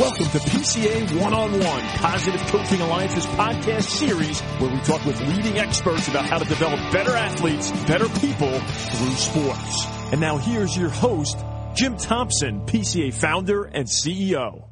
[0.00, 5.20] Welcome to PCA One on One, Positive Coaching Alliance's podcast series where we talk with
[5.28, 9.86] leading experts about how to develop better athletes, better people through sports.
[10.10, 11.44] And now here's your host,
[11.74, 14.64] Jim Thompson, PCA founder and CEO.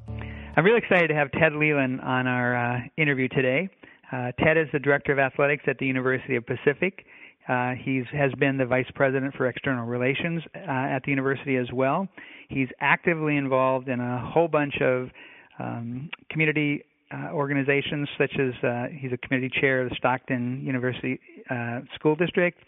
[0.57, 3.69] I'm really excited to have Ted Leland on our uh, interview today.
[4.11, 7.05] Uh, Ted is the director of athletics at the University of Pacific.
[7.47, 11.71] Uh, he has been the vice president for external relations uh, at the university as
[11.71, 12.09] well.
[12.49, 15.11] He's actively involved in a whole bunch of
[15.59, 16.83] um, community
[17.13, 21.19] uh, organizations, such as uh, he's a community chair of the Stockton Unified
[21.51, 22.59] uh, School District.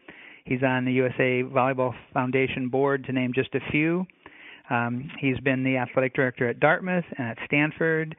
[0.45, 4.07] He's on the USA Volleyball Foundation board, to name just a few.
[4.71, 8.17] Um, he's been the athletic director at Dartmouth and at Stanford,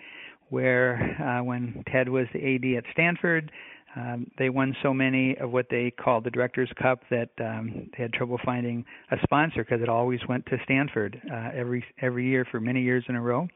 [0.50, 3.52] where uh, when Ted was the AD at Stanford,
[3.96, 8.04] um, they won so many of what they called the Directors Cup that um, they
[8.04, 12.46] had trouble finding a sponsor because it always went to Stanford uh, every every year
[12.50, 13.48] for many years in a row.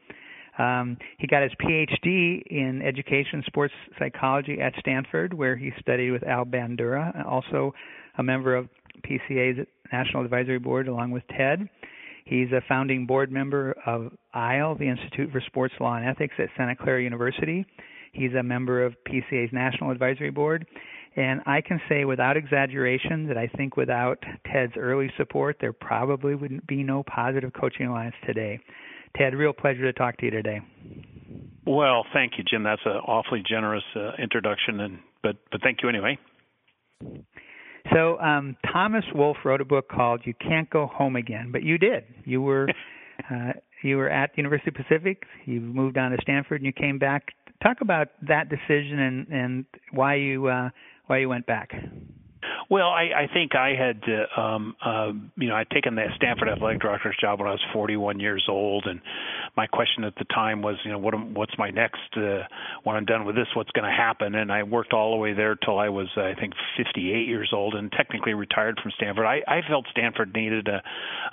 [0.58, 6.22] Um, he got his PhD in education sports psychology at Stanford, where he studied with
[6.26, 7.74] Al Bandura, also
[8.18, 8.68] a member of
[9.04, 11.68] PCA's National Advisory Board, along with Ted.
[12.24, 16.48] He's a founding board member of ISLE, the Institute for Sports Law and Ethics at
[16.56, 17.64] Santa Clara University.
[18.16, 20.66] He's a member of PCA's National Advisory Board.
[21.16, 24.22] And I can say without exaggeration that I think without
[24.52, 28.60] Ted's early support, there probably wouldn't be no positive coaching alliance today.
[29.16, 30.60] Ted, real pleasure to talk to you today.
[31.66, 32.62] Well, thank you, Jim.
[32.62, 36.18] That's an awfully generous uh, introduction, and but but thank you anyway.
[37.92, 41.78] So um, Thomas Wolfe wrote a book called "You Can't Go Home Again," but you
[41.78, 42.04] did.
[42.24, 42.68] You were
[43.30, 45.24] uh, you were at the University of Pacific.
[45.44, 47.28] You moved on to Stanford, and you came back.
[47.62, 50.70] Talk about that decision and and why you uh,
[51.06, 51.72] why you went back.
[52.68, 56.48] Well, I, I think I had, uh, um, uh, you know, I'd taken the Stanford
[56.48, 59.00] athletic director's job when I was 41 years old, and
[59.56, 62.00] my question at the time was, you know, what what's my next?
[62.16, 62.42] Uh,
[62.82, 64.34] when I'm done with this, what's going to happen?
[64.34, 67.74] And I worked all the way there till I was, I think, 58 years old,
[67.74, 69.26] and technically retired from Stanford.
[69.26, 70.82] I, I felt Stanford needed a,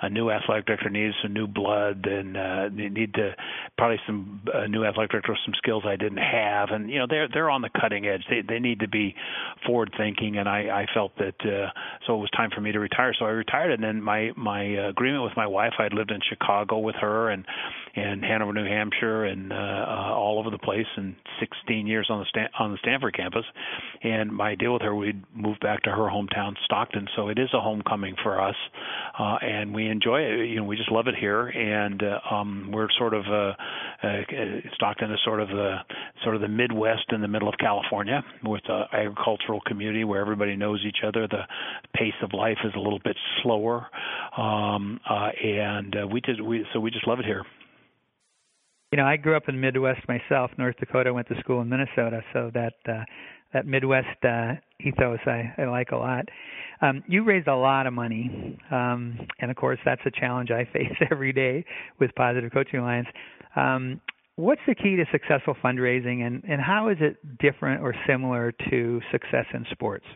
[0.02, 3.34] a new athletic director, needed some new blood, and uh, need to
[3.76, 7.06] probably some uh, new athletic director with some skills I didn't have, and you know,
[7.08, 8.22] they're they're on the cutting edge.
[8.30, 9.16] They they need to be
[9.66, 11.70] forward thinking, and I I felt that uh,
[12.06, 13.14] so it was time for me to retire.
[13.18, 15.74] So I retired, and then my my agreement with my wife.
[15.78, 17.44] I had lived in Chicago with her, and
[17.96, 22.20] and Hanover, New Hampshire, and uh, uh, all over the place, and 16 years on
[22.20, 23.44] the Stan- on the Stanford campus.
[24.02, 27.08] And my deal with her, we'd move back to her hometown, Stockton.
[27.16, 28.56] So it is a homecoming for us,
[29.18, 30.48] uh, and we enjoy it.
[30.48, 33.52] You know, we just love it here, and uh, um, we're sort of uh,
[34.02, 34.22] uh,
[34.74, 35.76] Stockton is sort of the
[36.22, 40.56] sort of the Midwest in the middle of California, with an agricultural community where everybody
[40.56, 41.28] knows each other.
[41.28, 41.42] The
[41.94, 43.86] pace of life is a little bit slower,
[44.36, 47.44] um, uh, and uh, we just we so we just love it here
[48.94, 51.12] you know, I grew up in the Midwest myself, North Dakota.
[51.12, 53.02] Went to school in Minnesota, so that uh,
[53.52, 56.28] that Midwest uh, ethos I, I like a lot.
[56.80, 60.64] Um, you raised a lot of money, um, and of course that's a challenge I
[60.72, 61.64] face every day
[61.98, 63.08] with Positive Coaching Alliance.
[63.56, 64.00] Um,
[64.36, 69.00] what's the key to successful fundraising, and, and how is it different or similar to
[69.10, 70.06] success in sports?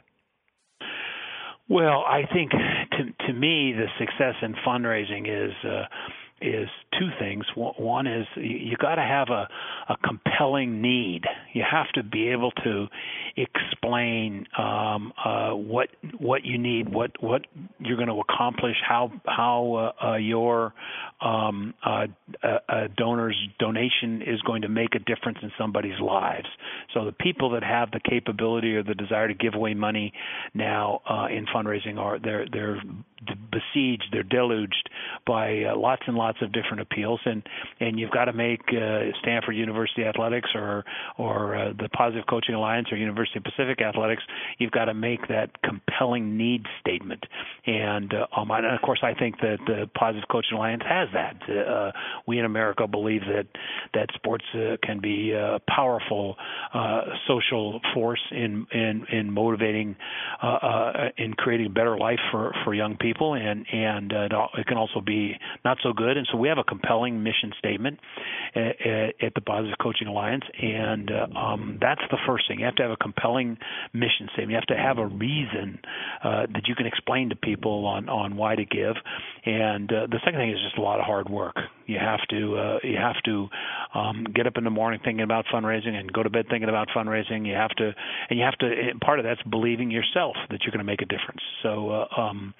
[1.68, 5.52] Well, I think to to me the success in fundraising is.
[5.64, 5.82] Uh,
[6.40, 6.68] is
[6.98, 7.44] two things.
[7.54, 9.48] One is you got to have a,
[9.88, 11.22] a compelling need.
[11.52, 12.86] You have to be able to
[13.36, 15.88] explain um, uh, what
[16.18, 17.42] what you need, what what
[17.78, 20.74] you're going to accomplish, how how uh, uh, your
[21.20, 22.06] um, uh,
[22.42, 26.46] uh, donor's donation is going to make a difference in somebody's lives.
[26.94, 30.12] So the people that have the capability or the desire to give away money
[30.54, 32.80] now uh, in fundraising are they're they're
[33.50, 34.88] besieged, they're deluged
[35.26, 37.42] by uh, lots and lots of different appeals, and
[37.80, 40.84] and you've got to make uh, Stanford University Athletics or
[41.16, 44.22] or uh, the Positive Coaching Alliance or University of Pacific Athletics,
[44.58, 47.24] you've got to make that compelling need statement,
[47.66, 51.36] and uh, um, and of course I think that the Positive Coaching Alliance has that.
[51.48, 51.92] Uh,
[52.26, 53.46] we in America believe that
[53.94, 56.36] that sports uh, can be a powerful
[57.26, 59.96] social force in in in motivating
[61.16, 64.76] in creating a better life for for young people people, and and uh, it can
[64.76, 65.34] also be
[65.64, 66.16] not so good.
[66.16, 67.98] And so we have a compelling mission statement
[68.54, 72.58] at, at the Positive Coaching Alliance, and uh, um, that's the first thing.
[72.60, 73.58] You have to have a compelling
[73.92, 74.50] mission statement.
[74.50, 75.80] You have to have a reason
[76.22, 78.96] uh, that you can explain to people on on why to give.
[79.44, 81.56] And uh, the second thing is just a lot of hard work.
[81.88, 83.48] You have to uh, you have to
[83.94, 86.88] um, get up in the morning thinking about fundraising and go to bed thinking about
[86.94, 87.46] fundraising.
[87.46, 87.92] You have to
[88.28, 88.68] and you have to.
[89.00, 91.40] Part of that's believing yourself that you're going to make a difference.
[91.62, 92.52] So uh, um,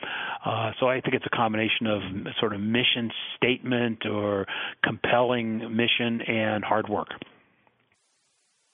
[0.45, 2.01] uh, so I think it's a combination of
[2.41, 4.47] sort of mission statement or
[4.83, 7.09] compelling mission and hard work.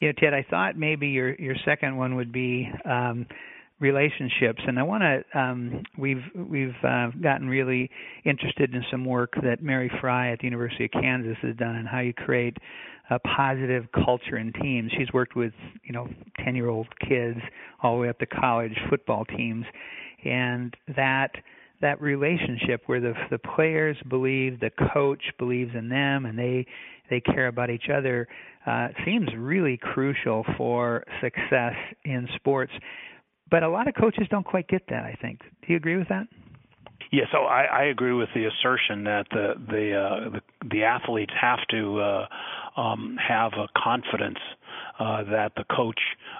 [0.00, 3.26] Know, Ted, I thought maybe your your second one would be um,
[3.84, 5.38] relationships, and I want to.
[5.38, 7.90] Um, we've we've uh, gotten really
[8.24, 11.84] interested in some work that Mary Fry at the University of Kansas has done on
[11.84, 12.56] how you create
[13.10, 14.90] a positive culture in teams.
[14.96, 15.52] She's worked with
[15.84, 16.08] you know
[16.42, 17.38] ten year old kids
[17.82, 19.66] all the way up to college football teams,
[20.24, 21.32] and that
[21.82, 26.66] that relationship where the the players believe the coach believes in them and they
[27.10, 28.26] they care about each other
[28.66, 32.72] uh, seems really crucial for success in sports.
[33.54, 35.04] But a lot of coaches don't quite get that.
[35.04, 35.38] I think.
[35.38, 36.26] Do you agree with that?
[37.12, 41.32] Yeah, so I, I agree with the assertion that the the uh, the, the athletes
[41.40, 42.26] have to uh,
[42.80, 44.40] um, have a confidence
[44.98, 45.98] uh, that the coach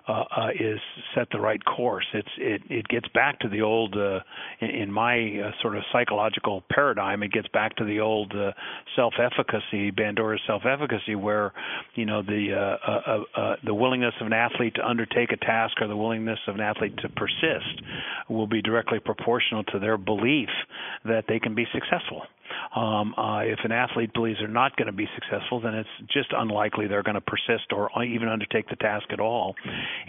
[0.09, 0.79] uh, uh, is
[1.15, 2.06] set the right course.
[2.12, 4.21] It's it it gets back to the old uh,
[4.61, 7.23] in, in my uh, sort of psychological paradigm.
[7.23, 8.53] It gets back to the old uh,
[8.97, 11.53] self-efficacy, Bandura's self-efficacy, where
[11.95, 15.37] you know the uh, uh, uh, uh, the willingness of an athlete to undertake a
[15.37, 17.83] task or the willingness of an athlete to persist
[18.29, 20.49] will be directly proportional to their belief
[21.05, 22.23] that they can be successful.
[22.75, 26.33] Um, uh, if an athlete believes they're not going to be successful, then it's just
[26.37, 29.55] unlikely they're going to persist or even undertake the task at all.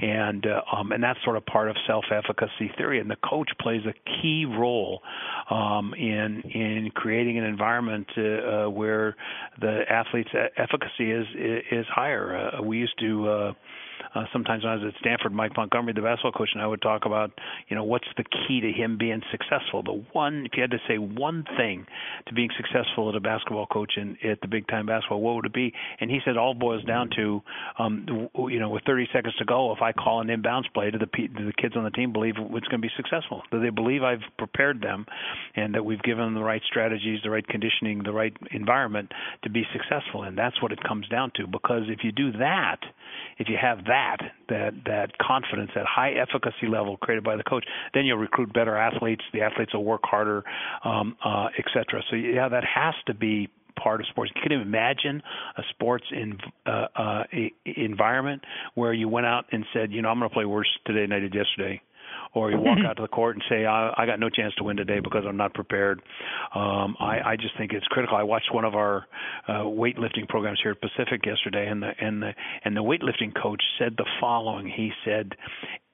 [0.01, 3.00] And uh, um, and that's sort of part of self-efficacy theory.
[3.00, 5.01] And the coach plays a key role
[5.50, 9.15] um, in in creating an environment uh, uh, where
[9.59, 11.25] the athlete's efficacy is
[11.71, 12.51] is higher.
[12.57, 13.53] Uh, we used to.
[14.15, 16.81] Uh, sometimes when I was at Stanford, Mike Montgomery, the basketball coach, and I would
[16.81, 17.31] talk about,
[17.67, 19.83] you know, what's the key to him being successful.
[19.83, 21.85] The one, if you had to say one thing
[22.27, 25.45] to being successful as a basketball coach in at the big time basketball, what would
[25.45, 25.73] it be?
[26.00, 27.41] And he said all boils down to,
[27.77, 30.97] um, you know, with 30 seconds to go, if I call an inbounds play, do
[30.97, 33.41] the do the kids on the team believe it's going to be successful?
[33.51, 35.06] Do they believe I've prepared them,
[35.56, 39.11] and that we've given them the right strategies, the right conditioning, the right environment
[39.44, 40.23] to be successful?
[40.23, 41.47] And that's what it comes down to.
[41.47, 42.79] Because if you do that,
[43.37, 44.17] if you have that
[44.49, 48.77] that that confidence, that high efficacy level created by the coach, then you'll recruit better
[48.77, 49.23] athletes.
[49.33, 50.43] The athletes will work harder,
[50.83, 52.01] um, uh, et cetera.
[52.09, 53.49] So yeah, that has to be
[53.81, 54.31] part of sports.
[54.35, 55.21] You can imagine
[55.57, 57.23] a sports in, uh, uh,
[57.65, 58.41] environment
[58.75, 61.11] where you went out and said, you know, I'm going to play worse today than
[61.11, 61.81] I did yesterday
[62.35, 64.63] or you walk out to the court and say, I, I got no chance to
[64.63, 66.01] win today because I'm not prepared.
[66.53, 68.17] Um, I, I just think it's critical.
[68.17, 69.07] I watched one of our
[69.47, 72.31] uh, weightlifting programs here at Pacific yesterday, and the and the
[72.63, 74.67] and the weightlifting coach said the following.
[74.67, 75.33] He said,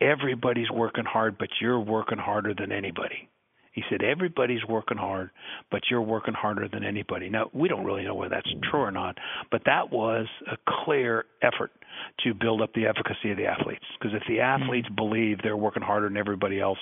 [0.01, 3.29] "Everybody's working hard, but you're working harder than anybody."
[3.71, 5.31] He said, Everybody's working hard,
[5.69, 7.29] but you're working harder than anybody.
[7.29, 9.18] Now, we don't really know whether that's true or not,
[9.51, 11.71] but that was a clear effort
[12.23, 13.85] to build up the efficacy of the athletes.
[14.00, 14.63] Because if the mm-hmm.
[14.63, 16.79] athletes believe they're working harder than everybody else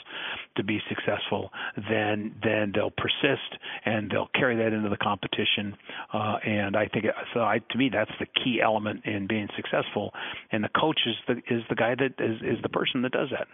[0.57, 1.51] to be successful,
[1.89, 5.75] then then they'll persist and they'll carry that into the competition.
[6.13, 7.41] Uh, and I think so.
[7.41, 10.11] I, to me, that's the key element in being successful.
[10.51, 13.29] And the coach is the is the guy that is is the person that does
[13.31, 13.47] that.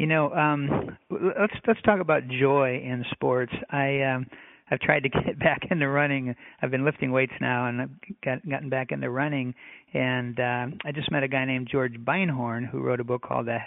[0.00, 3.52] You know, um, let's let's talk about joy in sports.
[3.68, 4.26] I um,
[4.70, 6.34] I've tried to get back into running.
[6.62, 7.90] I've been lifting weights now, and I've
[8.24, 9.54] got, gotten back into running.
[9.92, 13.44] And uh, I just met a guy named George Beinhorn who wrote a book called
[13.44, 13.58] the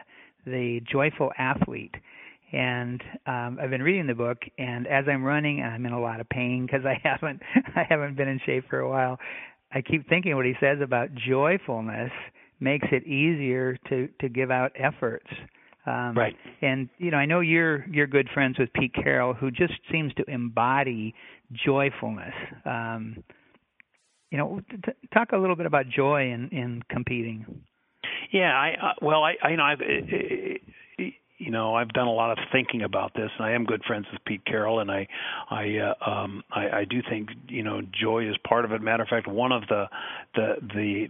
[0.48, 1.94] the Joyful Athlete.
[2.52, 6.02] And um, I've been reading the book, and as I'm running, and I'm in a
[6.02, 7.44] lot of pain because I haven't
[7.76, 9.20] I haven't been in shape for a while.
[9.72, 12.12] I keep thinking what he says about joyfulness
[12.60, 15.28] makes it easier to to give out efforts
[15.86, 16.36] um, right.
[16.62, 20.14] And you know, I know you're you're good friends with Pete Carroll, who just seems
[20.16, 21.14] to embody
[21.66, 22.34] joyfulness.
[22.66, 23.24] Um,
[24.32, 27.46] you know, t- talk a little bit about joy in in competing.
[28.32, 30.62] Yeah, I uh, well, I, I you know, I've it, it,
[31.44, 34.06] you know, I've done a lot of thinking about this, and I am good friends
[34.12, 35.08] with Pete Carroll, and I,
[35.50, 38.82] I, uh, um, I, I do think you know joy is part of it.
[38.82, 39.86] Matter of fact, one of the
[40.36, 41.08] the the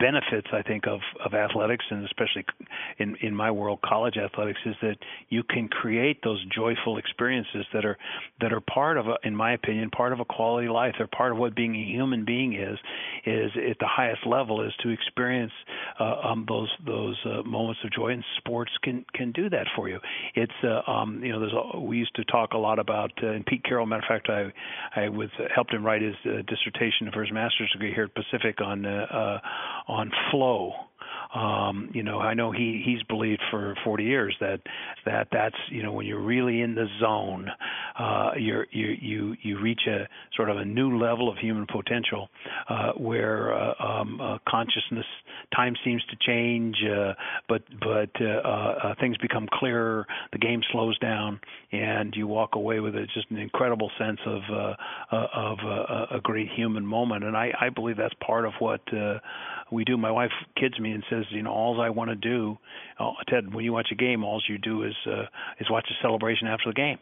[0.00, 2.44] benefits I think of of athletics and especially
[2.98, 4.96] in in my world college athletics is that
[5.28, 7.98] you can create those joyful experiences that are
[8.40, 10.94] that are part of a, in my opinion part of a quality life.
[10.98, 12.78] They're part of what being a human being is
[13.26, 15.52] is at the highest level is to experience
[15.98, 18.08] uh, um, those those uh, moments of joy.
[18.08, 19.98] And sports can can do that for you.
[20.34, 23.28] It's uh, um, you know there's a, we used to talk a lot about uh,
[23.28, 24.52] and Pete Carroll matter of fact I
[25.00, 28.60] I was helped him write his uh, dissertation for his master's degree here at Pacific
[28.60, 29.38] on uh, uh,
[29.90, 30.72] on flow
[31.34, 34.60] Um, you know, I know he he's believed for 40 years that
[35.06, 37.48] that that's you know when you're really in the zone,
[37.98, 42.28] uh, you're you you you reach a sort of a new level of human potential
[42.68, 45.06] uh, where uh, um, uh, consciousness
[45.54, 47.14] time seems to change, uh,
[47.48, 50.06] but but uh, uh, things become clearer.
[50.32, 51.40] The game slows down,
[51.72, 54.74] and you walk away with a, just an incredible sense of uh,
[55.12, 57.24] uh, of uh, a great human moment.
[57.24, 59.18] And I, I believe that's part of what uh,
[59.70, 59.96] we do.
[59.96, 62.58] My wife kids me and says, you know, all I want to do,
[62.98, 65.24] uh, Ted, when you watch a game, all you do is uh,
[65.58, 66.98] is watch a celebration after the game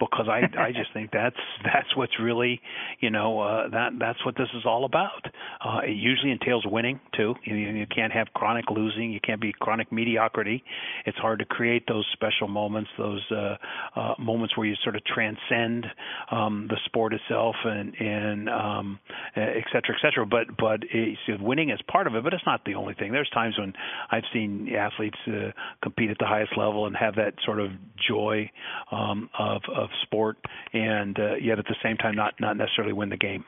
[0.00, 2.60] because I I just think that's that's what's really
[3.00, 5.26] you know uh, that that's what this is all about.
[5.64, 7.34] Uh, it usually entails winning too.
[7.44, 9.12] You, you can't have chronic losing.
[9.12, 10.64] You can't be chronic mediocrity.
[11.06, 13.56] It's hard to create those special moments, those uh,
[13.94, 15.86] uh, moments where you sort of transcend
[16.30, 18.98] um, the sport itself and and um,
[19.36, 20.26] et cetera, et cetera.
[20.26, 23.12] But but it, winning is part of it, but it's not the only thing.
[23.12, 23.72] There's times when
[24.10, 25.50] I've seen athletes uh,
[25.82, 27.70] compete at the highest level and have that sort of
[28.08, 28.50] joy
[28.90, 30.36] um, of of of sport,
[30.72, 33.44] and uh, yet at the same time not not necessarily win the game.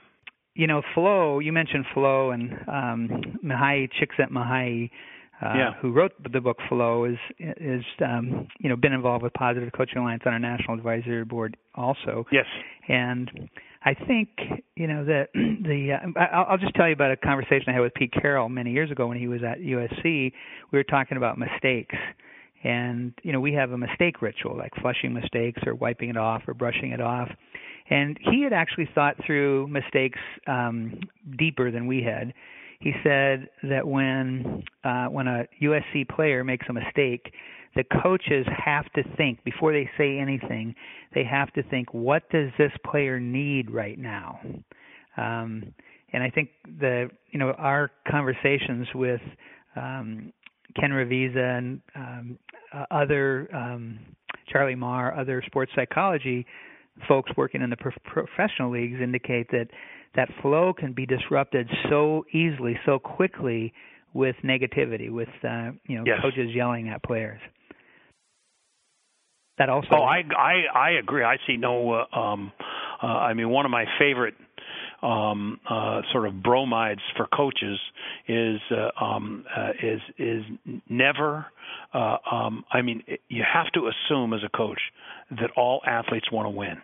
[0.55, 1.39] You know, flow.
[1.39, 4.91] You mentioned flow, and um, Mihaly Csikszentmihalyi,
[5.41, 5.73] uh, yeah.
[5.81, 9.99] who wrote the book Flow, is is um, you know been involved with Positive Coaching
[9.99, 12.27] Alliance on our national advisory board also.
[12.31, 12.47] Yes,
[12.89, 13.49] and
[13.85, 14.29] I think
[14.77, 17.95] you know that the uh, I'll just tell you about a conversation I had with
[17.95, 20.05] Pete Carroll many years ago when he was at USC.
[20.05, 20.33] We
[20.79, 21.97] were talking about mistakes
[22.65, 26.43] and you know we have a mistake ritual like flushing mistakes or wiping it off
[26.47, 27.29] or brushing it off.
[27.91, 31.01] And he had actually thought through mistakes um
[31.39, 32.33] deeper than we had.
[32.81, 37.33] He said that when uh when a USC player makes a mistake
[37.75, 40.75] the coaches have to think before they say anything
[41.15, 44.41] they have to think what does this player need right now?
[45.17, 45.75] Um
[46.15, 49.21] and i think the you know our conversations with
[49.75, 50.33] um
[50.79, 52.39] Ken Ravizza and um,
[52.73, 53.99] uh, other um,
[54.49, 56.47] Charlie Maher, other sports psychology
[57.09, 59.69] folks working in the pro- professional leagues indicate that
[60.15, 63.73] that flow can be disrupted so easily, so quickly
[64.13, 66.19] with negativity, with uh, you know yes.
[66.21, 67.41] coaches yelling at players.
[69.59, 69.89] That also.
[69.93, 71.25] Oh, I I I agree.
[71.25, 71.93] I see no.
[71.93, 72.53] Uh, um,
[73.03, 74.35] uh, I mean, one of my favorite
[75.03, 77.79] um, uh, sort of bromides for coaches
[78.29, 80.45] is uh, um, uh, is is
[80.89, 81.47] never.
[81.93, 84.81] Uh, um, I mean, you have to assume as a coach
[85.31, 86.77] that all athletes want to win.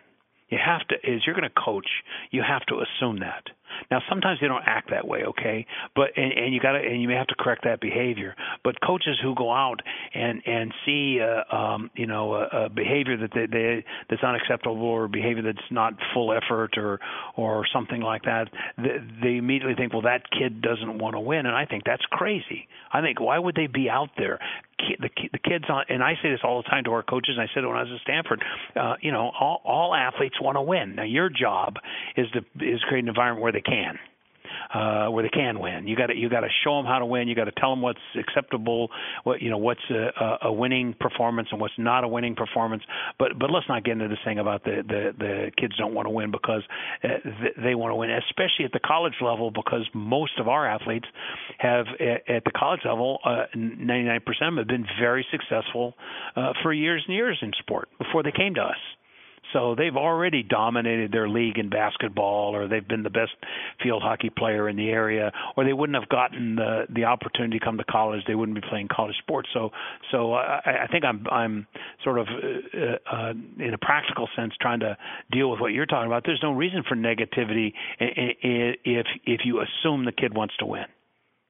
[0.49, 1.87] You have to, as you're going to coach,
[2.31, 3.43] you have to assume that.
[3.91, 5.65] Now, sometimes they don't act that way, okay?
[5.95, 8.35] But and, and you got to and you may have to correct that behavior.
[8.63, 9.81] But coaches who go out
[10.13, 14.81] and and see, uh, um, you know, a, a behavior that they, they that's unacceptable
[14.81, 16.99] or behavior that's not full effort or
[17.35, 21.45] or something like that, they, they immediately think, well, that kid doesn't want to win,
[21.45, 22.67] and I think that's crazy.
[22.91, 24.39] I think why would they be out there?
[24.99, 27.41] The the kids on, and I say this all the time to our coaches, and
[27.41, 28.43] I said it when I was at Stanford.
[28.75, 30.95] Uh, you know, all all athletes want to win.
[30.95, 31.75] Now, your job
[32.15, 33.99] is to is create an environment where they can
[34.73, 35.87] uh, where they can win.
[35.87, 37.27] You got to you got to show them how to win.
[37.27, 38.89] You got to tell them what's acceptable,
[39.23, 42.83] what you know what's a, a winning performance and what's not a winning performance.
[43.17, 46.05] But but let's not get into this thing about the the, the kids don't want
[46.05, 46.61] to win because
[47.03, 47.07] uh,
[47.63, 51.07] they want to win, especially at the college level because most of our athletes
[51.57, 55.95] have at, at the college level, uh, 99% of them have been very successful
[56.35, 58.77] uh, for years and years in sport before they came to us.
[59.53, 63.31] So they've already dominated their league in basketball, or they've been the best
[63.81, 67.65] field hockey player in the area, or they wouldn't have gotten the the opportunity to
[67.65, 68.21] come to college.
[68.27, 69.49] They wouldn't be playing college sports.
[69.53, 69.71] So,
[70.11, 71.67] so I, I think I'm I'm
[72.03, 74.97] sort of uh, uh, in a practical sense trying to
[75.31, 76.23] deal with what you're talking about.
[76.25, 80.85] There's no reason for negativity if if you assume the kid wants to win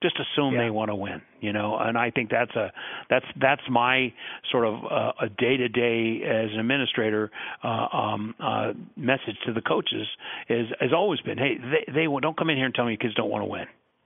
[0.01, 0.63] just assume yeah.
[0.63, 1.77] they want to win you know?
[1.77, 2.71] And i think that's a
[3.09, 4.13] that's that's my
[4.51, 7.31] sort of uh, a day to day as an administrator
[7.63, 10.07] uh, um uh message to the coaches
[10.49, 13.13] is has always been hey they they don't come in here and tell me kids
[13.15, 13.65] don't want to win.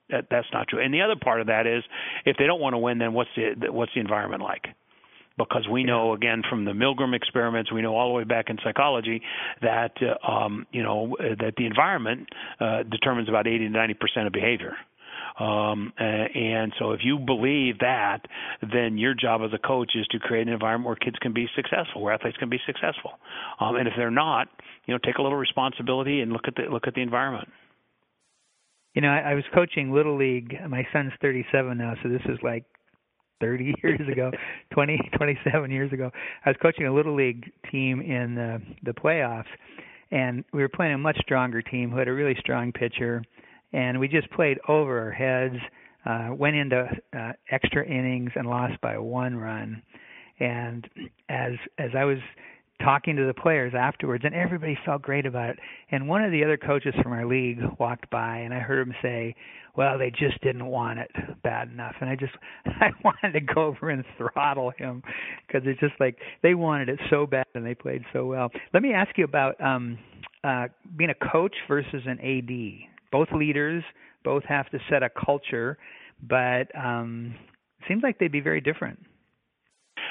[0.09, 0.83] That that's not true.
[0.83, 1.83] And the other part of that is
[2.25, 4.67] if they don't want to win then what's the what's the environment like?
[5.35, 8.57] Because we know again from the Milgram experiments, we know all the way back in
[8.63, 9.21] psychology
[9.61, 12.27] that uh, um, you know that the environment
[12.59, 14.75] uh, determines about 80 to 90 percent of behavior.
[15.39, 18.19] Um, and so if you believe that,
[18.61, 21.47] then your job as a coach is to create an environment where kids can be
[21.55, 23.11] successful, where athletes can be successful.
[23.59, 24.47] Um, and if they're not,
[24.85, 27.49] you know, take a little responsibility and look at the look at the environment.
[28.93, 30.55] You know, I, I was coaching little league.
[30.69, 32.65] My son's 37 now, so this is like
[33.41, 34.31] 30 years ago,
[34.73, 36.11] 20, 27 years ago.
[36.45, 39.51] I was coaching a little league team in the the playoffs,
[40.11, 43.23] and we were playing a much stronger team who had a really strong pitcher
[43.73, 45.55] and we just played over our heads.
[46.05, 46.85] uh, went into
[47.17, 49.81] uh, extra innings and lost by one run.
[50.39, 50.87] And
[51.29, 52.17] as as I was
[52.83, 55.59] talking to the players afterwards, and everybody felt great about it.
[55.91, 58.93] And one of the other coaches from our league walked by, and I heard him
[59.01, 59.35] say,
[59.77, 61.11] "Well, they just didn't want it
[61.43, 62.33] bad enough." And I just
[62.65, 65.03] I wanted to go over and throttle him
[65.47, 68.49] because it's just like they wanted it so bad and they played so well.
[68.73, 69.97] Let me ask you about um,
[70.43, 72.92] uh, being a coach versus an AD.
[73.13, 73.83] Both leaders,
[74.25, 75.77] both have to set a culture,
[76.21, 77.35] but um,
[77.87, 78.99] seems like they'd be very different.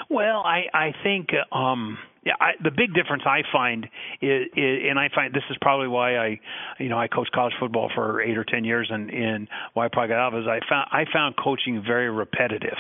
[0.08, 3.84] Well, I I think um yeah, I, the big difference I find
[4.20, 6.40] is, is, and I find this is probably why I,
[6.78, 9.88] you know, I coached college football for eight or ten years, and, and why I
[9.88, 12.78] probably got out of is I found I found coaching very repetitive.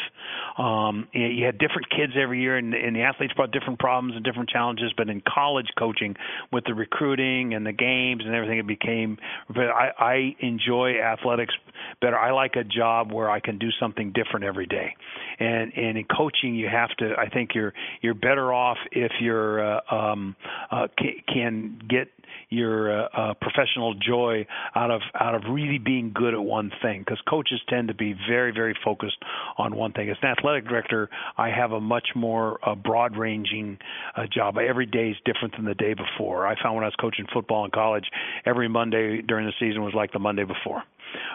[0.56, 4.24] Um, you had different kids every year, and, and the athletes brought different problems and
[4.24, 4.92] different challenges.
[4.96, 6.14] But in college coaching,
[6.52, 9.18] with the recruiting and the games and everything, it became.
[9.56, 11.54] I, I enjoy athletics
[12.00, 12.16] better.
[12.16, 14.94] I like a job where I can do something different every day,
[15.40, 17.14] and and in coaching, you have to.
[17.18, 17.72] I think you're
[18.02, 20.36] you're better off if you're your uh, um,
[20.70, 20.86] uh,
[21.32, 22.08] can get
[22.50, 27.00] your uh, uh, professional joy out of out of really being good at one thing
[27.00, 29.16] because coaches tend to be very very focused
[29.56, 30.10] on one thing.
[30.10, 31.08] As an athletic director
[31.38, 33.78] i have a much more uh, broad ranging
[34.16, 34.56] uh, job.
[34.58, 36.46] Every day is different than the day before.
[36.46, 38.04] I found when i was coaching football in college
[38.44, 40.82] every monday during the season was like the monday before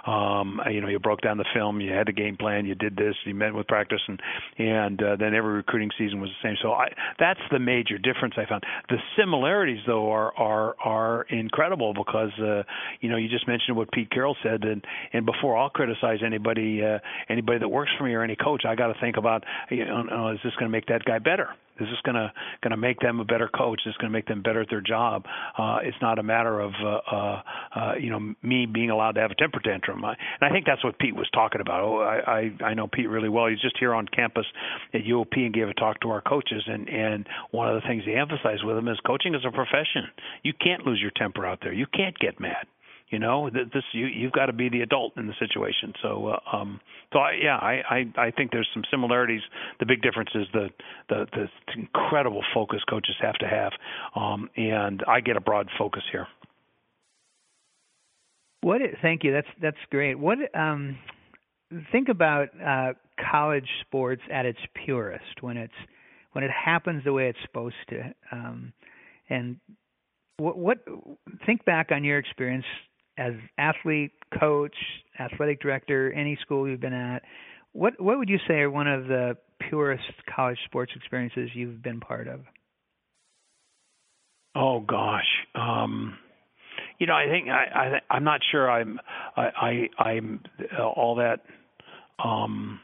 [0.06, 2.96] um, you know, you broke down the film, you had the game plan, you did
[2.96, 4.22] this, you met with practice, and
[4.58, 6.56] and uh, then every recruiting season was the same.
[6.62, 8.64] So I, that's the major difference I found.
[8.90, 12.64] The similarities, though, are are are incredible because uh,
[13.02, 16.84] you know you just mentioned what Pete Carroll said, and and before I'll criticize anybody
[16.84, 19.86] uh, anybody that works for me or any coach, I got to think about you
[19.86, 21.50] know, is this going to make that guy better?
[21.80, 23.82] Is this going to make them a better coach?
[23.86, 25.26] Is this to make them better at their job?
[25.58, 27.42] Uh, it's not a matter of uh, uh,
[27.76, 30.04] uh, you know me being allowed to have a temper tantrum.
[30.04, 31.84] I, and I think that's what Pete was talking about.
[31.84, 33.48] Oh, I, I I know Pete really well.
[33.48, 34.46] He's just here on campus
[34.94, 36.64] at UOP and gave a talk to our coaches.
[36.68, 40.08] And and one of the things he emphasized with them is coaching is a profession.
[40.44, 41.74] You can't lose your temper out there.
[41.74, 42.68] You can't get mad
[43.10, 45.94] you know this you you've got to be the adult in the situation.
[46.02, 46.82] So uh, um
[47.14, 49.42] so I, yeah I, I i think there's some similarities.
[49.80, 50.70] The big difference is the
[51.10, 53.72] the the incredible focus coaches have to have.
[54.16, 56.28] Um and i get a broad focus here.
[58.62, 59.32] What thank you.
[59.32, 60.20] That's that's great.
[60.20, 60.98] What um
[61.92, 62.94] think about uh
[63.32, 65.74] college sports at its purest when it's
[66.34, 68.14] when it happens the way it's supposed to.
[68.34, 68.74] Um
[69.30, 69.58] and
[70.38, 70.78] what, what
[71.46, 72.66] think back on your experience
[73.18, 74.76] as athlete, coach,
[75.20, 77.24] athletic director, any school you've been at,
[77.74, 79.38] what what would you say are one of the
[79.70, 80.04] purest
[80.34, 82.42] college sports experiences you've been part of?
[84.56, 85.28] Oh gosh.
[85.56, 86.18] Um
[87.00, 89.00] you know, I think I, I I'm not sure I'm
[89.36, 90.44] I, I I'm
[90.80, 91.42] all that
[92.24, 92.80] um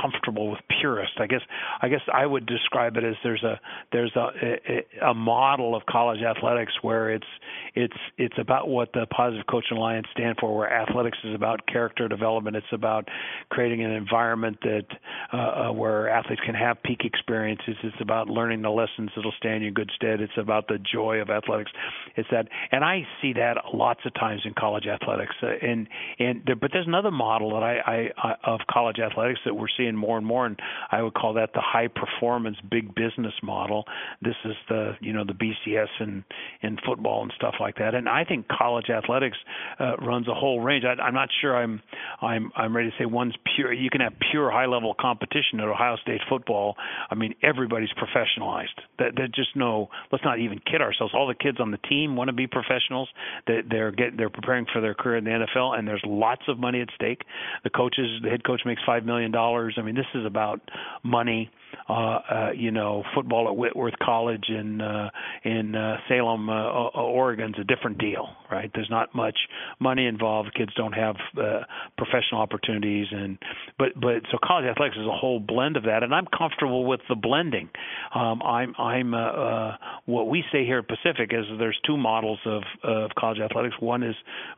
[0.00, 1.12] comfortable with purist.
[1.18, 1.40] I guess
[1.82, 3.60] I guess I would describe it as there's a
[3.90, 7.26] there's a a model of college athletics where it's
[7.74, 12.06] it's it's about what the Positive Coaching Alliance stand for, where athletics is about character
[12.06, 12.56] development.
[12.56, 13.08] It's about
[13.50, 14.86] creating an environment that
[15.32, 17.74] uh, uh, where athletes can have peak experiences.
[17.82, 20.20] It's about learning the lessons that'll stand you in good stead.
[20.20, 21.72] It's about the joy of athletics.
[22.16, 25.34] It's that, and I see that lots of times in college athletics.
[25.42, 25.88] Uh, and
[26.20, 29.63] and there, but there's another model that I, I, I of college athletics that we're
[29.76, 30.58] seeing more and more, and
[30.90, 33.84] I would call that the high performance big business model.
[34.22, 36.24] This is the you know the BCS and
[36.62, 37.94] in football and stuff like that.
[37.94, 39.36] And I think college athletics
[39.80, 40.84] uh, runs a whole range.
[40.84, 41.82] I, I'm not sure I'm
[42.20, 43.72] I'm I'm ready to say one's pure.
[43.72, 46.76] You can have pure high level competition at Ohio State football.
[47.10, 48.78] I mean everybody's professionalized.
[48.98, 49.88] That that just no.
[50.12, 51.12] Let's not even kid ourselves.
[51.14, 53.08] All the kids on the team want to be professionals.
[53.46, 56.58] That they're get they're preparing for their career in the NFL, and there's lots of
[56.58, 57.22] money at stake.
[57.62, 59.74] The coaches, the head coach makes five million dollars.
[59.78, 60.60] I mean this is about
[61.02, 61.50] money
[61.88, 65.10] uh, uh, you know, football at Whitworth College in uh,
[65.44, 66.52] in uh, Salem, uh,
[66.94, 68.70] Oregon's a different deal, right?
[68.74, 69.36] There's not much
[69.80, 70.54] money involved.
[70.54, 71.60] Kids don't have uh,
[71.96, 73.38] professional opportunities, and
[73.78, 77.00] but but so college athletics is a whole blend of that, and I'm comfortable with
[77.08, 77.68] the blending.
[78.14, 82.38] Um, I'm I'm uh, uh, what we say here at Pacific is there's two models
[82.46, 83.74] of of college athletics.
[83.80, 84.14] One is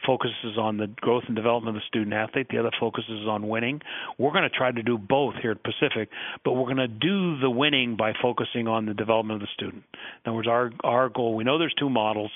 [0.06, 2.48] focuses on the growth and development of the student athlete.
[2.50, 3.80] The other focuses on winning.
[4.18, 6.08] We're going to try to do both here at Pacific,
[6.44, 9.84] but we're going to do the winning by focusing on the development of the student.
[10.24, 11.34] In other words, our our goal.
[11.36, 12.30] We know there's two models.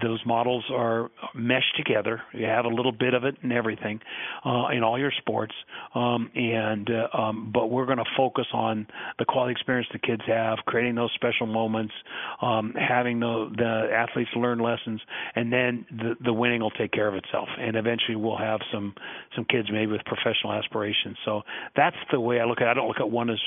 [0.00, 2.22] Those models are meshed together.
[2.32, 4.00] You have a little bit of it in everything,
[4.44, 5.54] uh, in all your sports,
[5.94, 8.86] um, and uh, um, but we're going to focus on
[9.18, 11.94] the quality experience the kids have, creating those special moments,
[12.42, 15.00] um, having the the athletes learn lessons,
[15.36, 17.48] and then the the winning will take care of itself.
[17.58, 18.94] And eventually, we'll have some
[19.36, 21.16] some kids maybe with professional aspirations.
[21.24, 21.42] So
[21.76, 22.66] that's the way I look at.
[22.66, 22.70] it.
[22.70, 23.40] I don't look at one as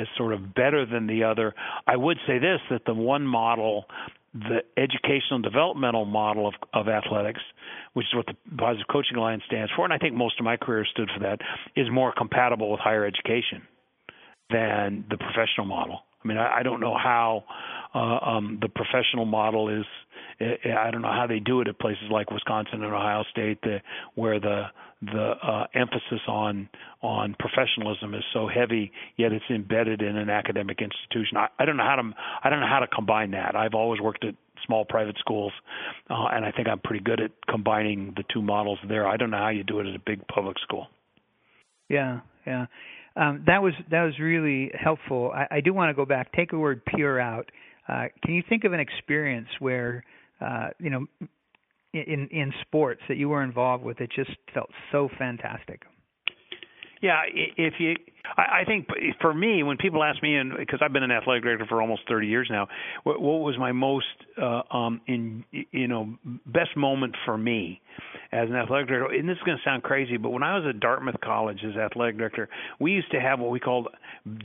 [0.00, 1.54] as sort of better than the other.
[1.86, 3.84] I would say this that the one model
[4.32, 7.40] the educational developmental model of, of athletics,
[7.94, 10.56] which is what the Positive Coaching Alliance stands for, and I think most of my
[10.56, 11.40] career stood for that,
[11.74, 13.62] is more compatible with higher education
[14.50, 16.00] than the professional model.
[16.24, 17.44] I mean, I, I don't know how
[17.94, 19.86] uh, um, the professional model is.
[20.40, 23.78] I don't know how they do it at places like Wisconsin and Ohio State, the,
[24.14, 24.64] where the
[25.02, 26.68] the uh, emphasis on
[27.02, 31.38] on professionalism is so heavy, yet it's embedded in an academic institution.
[31.38, 32.10] I, I don't know how to
[32.44, 33.56] I don't know how to combine that.
[33.56, 34.34] I've always worked at
[34.66, 35.52] small private schools,
[36.10, 39.08] uh, and I think I'm pretty good at combining the two models there.
[39.08, 40.88] I don't know how you do it at a big public school.
[41.88, 42.66] Yeah, yeah.
[43.16, 45.32] Um, that was that was really helpful.
[45.34, 46.32] I, I do want to go back.
[46.32, 47.50] Take the word pure out.
[47.88, 50.04] Uh, can you think of an experience where
[50.40, 51.06] uh, you know
[51.92, 55.82] in in sports that you were involved with it just felt so fantastic?
[57.02, 57.96] Yeah, if you,
[58.36, 58.88] I, I think
[59.20, 62.02] for me, when people ask me, and because I've been an athletic director for almost
[62.08, 62.68] 30 years now,
[63.04, 64.06] what, what was my most,
[64.40, 66.14] uh, um, in you know,
[66.46, 67.80] best moment for me
[68.32, 69.14] as an athletic director?
[69.14, 71.76] And this is going to sound crazy, but when I was at Dartmouth College as
[71.76, 73.88] athletic director, we used to have what we called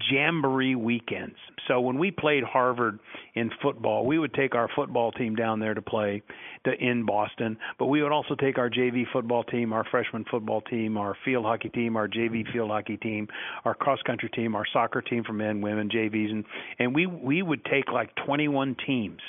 [0.09, 1.35] jamboree weekends.
[1.67, 2.99] So when we played Harvard
[3.33, 6.21] in football, we would take our football team down there to play
[6.65, 10.61] to, in Boston, but we would also take our JV football team, our freshman football
[10.61, 13.27] team, our field hockey team, our JV field hockey team,
[13.65, 16.45] our cross country team, our soccer team for men, women, JVs, and
[16.79, 19.19] and we we would take like 21 teams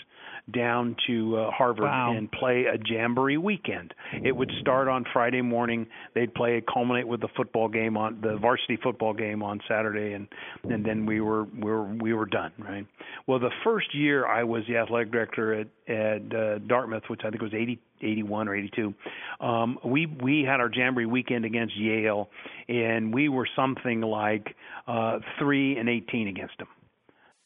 [0.53, 2.15] down to uh, Harvard wow.
[2.17, 3.93] and play a jamboree weekend.
[4.23, 5.87] It would start on Friday morning.
[6.15, 10.29] They'd play culminate with the football game on the varsity football game on Saturday, and
[10.65, 12.53] and then we were we were we were done.
[12.59, 12.87] Right.
[13.27, 17.31] Well, the first year I was the athletic director at at uh, Dartmouth, which I
[17.31, 18.95] think was 80, 81 or 82.
[19.41, 22.29] Um, we we had our jamboree weekend against Yale,
[22.69, 24.55] and we were something like
[24.87, 26.69] uh, three and 18 against them.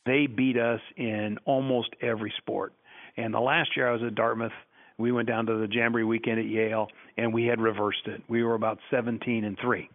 [0.07, 2.73] They beat us in almost every sport.
[3.17, 4.53] And the last year I was at Dartmouth,
[4.99, 8.23] we went down to the Jamboree weekend at Yale, and we had reversed it.
[8.29, 9.91] We were about 17 and three.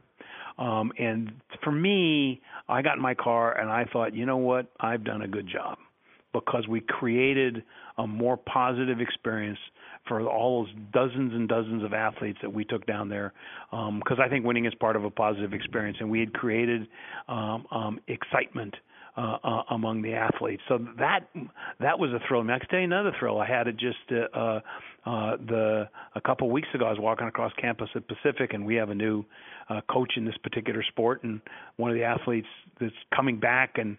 [0.58, 4.68] Um, and for me, I got in my car and I thought, you know what,
[4.80, 5.78] I've done a good job
[6.34, 7.64] because we created
[7.98, 9.60] a more positive experience
[10.08, 13.34] for all those dozens and dozens of athletes that we took down there
[13.72, 16.88] because um, I think winning is part of a positive experience and we had created
[17.28, 18.76] um, um, excitement
[19.18, 20.62] uh, uh, among the athletes.
[20.68, 21.22] So that
[21.80, 22.44] that was a thrill.
[22.44, 23.40] Tell you another thrill.
[23.40, 24.60] I had it just uh,
[25.06, 26.86] uh, the a couple weeks ago.
[26.86, 29.24] I was walking across campus at Pacific, and we have a new
[29.70, 31.40] uh, coach in this particular sport, and
[31.78, 32.48] one of the athletes
[32.80, 33.98] that's coming back and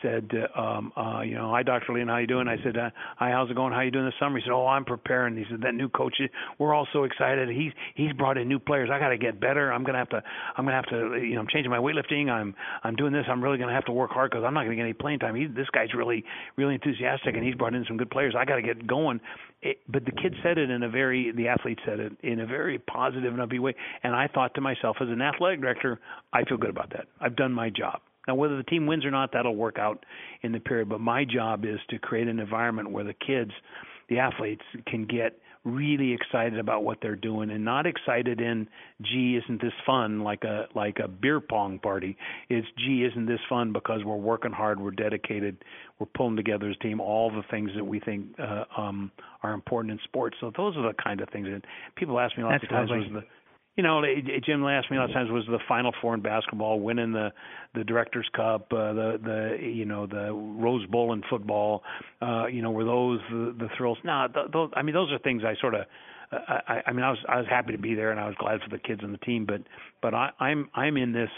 [0.00, 1.92] said, um, uh, you know, hi, Dr.
[1.92, 2.48] Leland, how you doing?
[2.48, 3.72] I said, uh, hi, how's it going?
[3.72, 4.38] How you doing this summer?
[4.38, 5.36] He said, oh, I'm preparing.
[5.36, 6.16] He said, that new coach,
[6.58, 7.48] we're all so excited.
[7.48, 8.90] He's he's brought in new players.
[8.92, 9.72] I got to get better.
[9.72, 10.22] I'm gonna have to,
[10.56, 12.30] I'm gonna have to, you know, I'm changing my weightlifting.
[12.30, 13.24] I'm I'm doing this.
[13.28, 15.34] I'm really gonna have to work hard because I'm not gonna get any playing time.
[15.34, 16.24] He, this guy's really
[16.56, 18.34] really enthusiastic and he's brought in some good players.
[18.38, 19.20] I got to get going.
[19.62, 22.46] It, but the kid said it in a very, the athlete said it in a
[22.46, 23.74] very positive and upbeat way.
[24.02, 26.00] And I thought to myself, as an athletic director,
[26.32, 27.06] I feel good about that.
[27.20, 28.00] I've done my job.
[28.28, 30.04] Now, whether the team wins or not, that'll work out
[30.42, 30.88] in the period.
[30.88, 33.50] But my job is to create an environment where the kids,
[34.08, 38.66] the athletes, can get really excited about what they're doing and not excited in
[39.00, 42.16] gee isn't this fun like a like a beer pong party
[42.48, 45.56] it's gee isn't this fun because we're working hard we're dedicated
[46.00, 49.12] we're pulling together as a team all the things that we think uh, um
[49.44, 51.62] are important in sports so those are the kind of things that
[51.94, 53.12] people ask me lots That's of times lovely.
[53.12, 53.28] was the
[53.76, 54.02] you know,
[54.44, 57.32] Jim asked me a lot of times was the Final Four in basketball, winning the
[57.74, 61.82] the Directors Cup, uh, the the you know the Rose Bowl in football.
[62.20, 63.96] Uh, you know, were those the, the thrills?
[64.04, 65.86] No, th- those, I mean those are things I sort of.
[66.32, 68.60] I, I mean, I was I was happy to be there, and I was glad
[68.60, 69.46] for the kids on the team.
[69.46, 69.62] But
[70.02, 71.30] but I, I'm I'm in this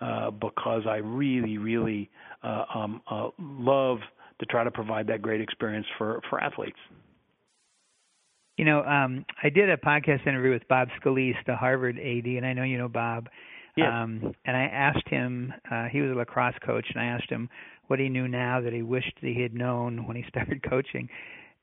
[0.00, 2.08] uh, because I really really
[2.44, 3.98] uh, um, uh, love
[4.38, 6.78] to try to provide that great experience for for athletes.
[8.56, 12.44] You know, um, I did a podcast interview with Bob Scalise, the Harvard AD, and
[12.44, 13.28] I know you know Bob.
[13.76, 14.02] Yeah.
[14.02, 17.48] Um, and I asked him, uh, he was a lacrosse coach, and I asked him
[17.86, 21.08] what he knew now that he wished that he had known when he started coaching.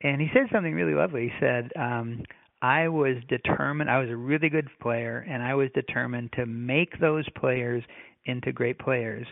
[0.01, 1.23] And he said something really lovely.
[1.23, 2.23] He said, um,
[2.61, 6.99] I was determined, I was a really good player, and I was determined to make
[6.99, 7.83] those players
[8.25, 9.27] into great players.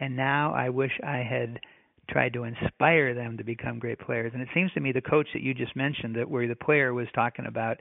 [0.00, 1.60] and now I wish I had
[2.08, 4.32] tried to inspire them to become great players.
[4.34, 6.92] And it seems to me the coach that you just mentioned, that where the player
[6.94, 7.78] was talking about,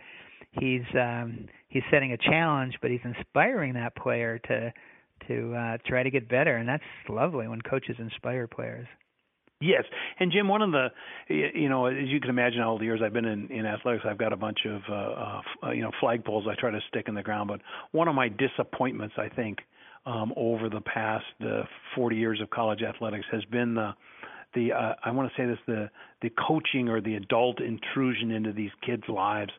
[0.52, 4.74] he's um, he's setting a challenge, but he's inspiring that player to
[5.28, 8.88] to uh, try to get better, and that's lovely when coaches inspire players.
[9.62, 9.86] Yes,
[10.20, 10.88] and Jim, one of the,
[11.30, 14.18] you know, as you can imagine, all the years I've been in, in athletics, I've
[14.18, 17.24] got a bunch of, uh, uh, you know, flagpoles I try to stick in the
[17.24, 17.48] ground.
[17.48, 19.60] But one of my disappointments, I think,
[20.06, 21.64] um, over the past uh,
[21.96, 23.94] 40 years of college athletics has been the,
[24.56, 25.90] the, uh, I want to say this, the,
[26.22, 29.52] the coaching or the adult intrusion into these kids' lives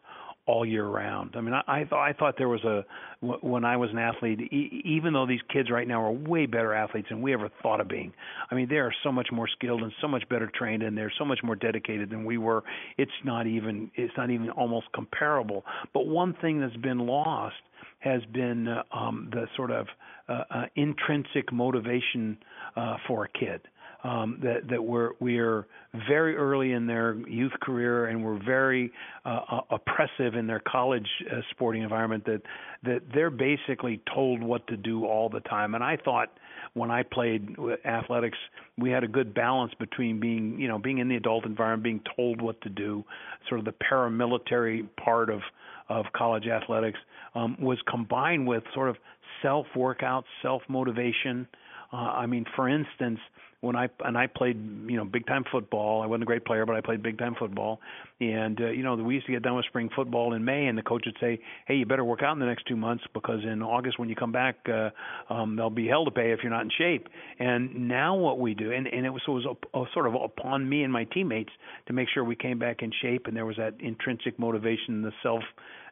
[0.46, 1.34] all year round.
[1.36, 2.84] I mean, I, I thought I thought there was a
[3.20, 6.74] when I was an athlete, e- even though these kids right now are way better
[6.74, 8.12] athletes than we ever thought of being.
[8.50, 11.12] I mean, they are so much more skilled and so much better trained, and they're
[11.18, 12.62] so much more dedicated than we were.
[12.98, 15.64] It's not even it's not even almost comparable.
[15.94, 17.56] But one thing that's been lost
[18.00, 19.86] has been uh, um, the sort of
[20.28, 22.38] uh, uh, intrinsic motivation
[22.76, 23.60] uh, for a kid.
[24.02, 25.66] Um, that that we're we're
[26.06, 28.92] very early in their youth career and we're very
[29.24, 32.42] uh, uh, oppressive in their college uh, sporting environment that
[32.82, 35.74] that they're basically told what to do all the time.
[35.74, 36.28] And I thought
[36.74, 37.56] when I played
[37.86, 38.36] athletics
[38.76, 42.00] we had a good balance between being you know being in the adult environment being
[42.14, 43.04] told what to do
[43.48, 45.40] sort of the paramilitary part of
[45.88, 46.98] of college athletics
[47.34, 48.96] um, was combined with sort of
[49.44, 51.46] self workout self motivation
[51.92, 53.20] uh, I mean for instance
[53.64, 54.56] when I and I played
[54.88, 56.02] you know big time football.
[56.02, 57.80] I wasn't a great player, but I played big time football.
[58.20, 60.78] And uh, you know we used to get done with spring football in May, and
[60.78, 63.40] the coach would say, "Hey, you better work out in the next two months because
[63.42, 64.90] in August when you come back, uh,
[65.32, 68.54] um, there'll be hell to pay if you're not in shape." And now what we
[68.54, 71.04] do, and and it was, it was a, a sort of upon me and my
[71.04, 71.50] teammates
[71.86, 75.12] to make sure we came back in shape, and there was that intrinsic motivation, the
[75.22, 75.42] self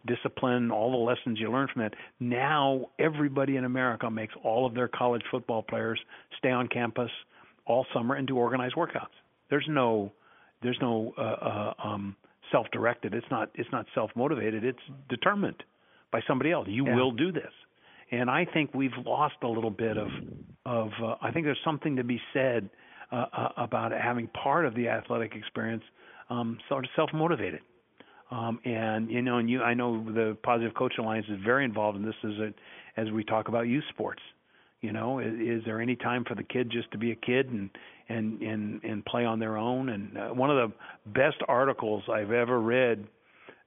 [0.07, 1.95] discipline, all the lessons you learn from that.
[2.21, 6.01] Now everybody in America makes all of their college football players
[6.39, 7.11] stay on campus
[7.67, 9.15] all summer and do organized workouts.
[9.51, 10.13] There's no
[10.63, 12.17] there's no uh, uh, um,
[12.51, 13.15] self-directed.
[13.15, 14.65] It's not it's not self-motivated.
[14.65, 15.63] It's determined
[16.11, 16.67] by somebody else.
[16.69, 16.97] You yeah.
[16.97, 17.53] will do this.
[18.11, 20.09] And I think we've lost a little bit of
[20.67, 20.91] of.
[21.03, 22.69] Uh, I think there's something to be said
[23.11, 25.83] uh, uh, about having part of the athletic experience
[26.31, 27.61] um, sort of self-motivated.
[28.31, 31.99] Um, and you know, and you, I know the Positive Coach Alliance is very involved
[31.99, 34.23] in this as a, as we talk about youth sports.
[34.83, 37.49] You know, is, is there any time for the kid just to be a kid
[37.51, 37.71] and
[38.09, 39.89] and and and play on their own?
[39.89, 43.07] And uh, one of the best articles I've ever read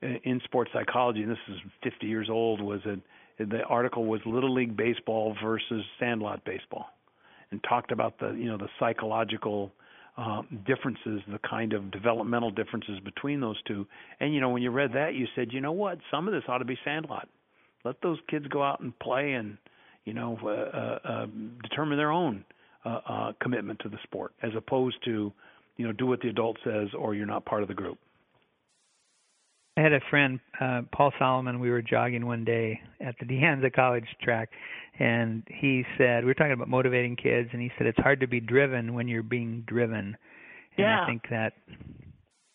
[0.02, 2.98] in sports psychology, and this is 50 years old, was a
[3.38, 6.88] the article was Little League baseball versus Sandlot baseball,
[7.52, 9.72] and talked about the you know the psychological
[10.18, 13.86] uh, differences, the kind of developmental differences between those two.
[14.20, 16.44] And you know, when you read that, you said, you know what, some of this
[16.48, 17.28] ought to be Sandlot.
[17.84, 19.58] Let those kids go out and play and
[20.06, 21.26] you know, uh, uh, uh,
[21.64, 22.46] determine their own
[22.86, 25.34] uh, uh, commitment to the sport, as opposed to,
[25.78, 27.98] you know, do what the adult says or you're not part of the group.
[29.78, 31.60] I had a friend, uh, Paul Solomon.
[31.60, 34.50] We were jogging one day at the De Anza College track,
[35.00, 38.28] and he said we were talking about motivating kids, and he said it's hard to
[38.28, 40.16] be driven when you're being driven.
[40.78, 41.04] And yeah.
[41.04, 41.54] I think that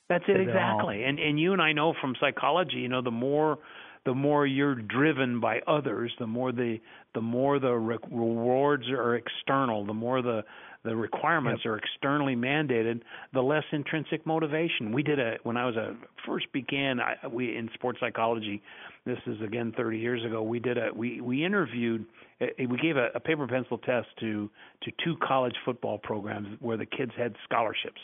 [0.09, 1.03] that's it exactly.
[1.03, 3.59] It and and you and I know from psychology, you know, the more
[4.07, 6.79] the more you're driven by others, the more the
[7.15, 10.43] the more the re- rewards are external, the more the
[10.83, 11.73] the requirements yep.
[11.73, 13.03] are externally mandated,
[13.35, 14.93] the less intrinsic motivation.
[14.93, 18.63] We did a when I was a first began I, we in sports psychology.
[19.05, 20.43] This is again 30 years ago.
[20.43, 22.07] We did a we we interviewed
[22.41, 24.51] we gave a, a paper pencil test to
[24.83, 28.01] to two college football programs where the kids had scholarships.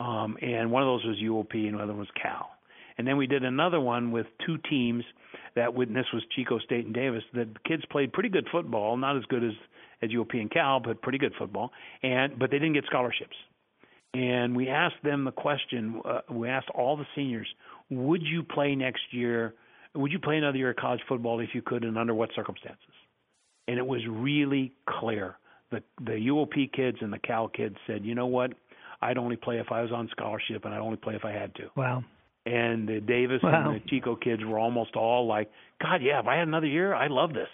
[0.00, 2.55] Um, and one of those was UOP and the other was Cal.
[2.98, 5.04] And then we did another one with two teams
[5.54, 7.22] that and this was Chico State and Davis.
[7.32, 9.52] The kids played pretty good football, not as good as
[10.02, 11.72] as UOP and Cal, but pretty good football.
[12.02, 13.36] And but they didn't get scholarships.
[14.14, 16.00] And we asked them the question.
[16.04, 17.48] Uh, we asked all the seniors,
[17.90, 19.54] would you play next year?
[19.94, 22.80] Would you play another year of college football if you could, and under what circumstances?
[23.68, 25.36] And it was really clear.
[25.70, 28.52] The the UOP kids and the Cal kids said, you know what?
[29.02, 31.54] I'd only play if I was on scholarship, and I'd only play if I had
[31.56, 31.70] to.
[31.76, 32.04] Wow
[32.46, 33.70] and the Davis wow.
[33.70, 35.50] and the Chico kids were almost all like,
[35.82, 37.48] God, yeah, if I had another year, I love this.